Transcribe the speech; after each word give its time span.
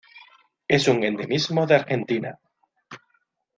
Es 0.67 0.87
un 0.87 1.03
endemismo 1.03 1.67
de 1.67 1.75
Argentina. 1.75 2.39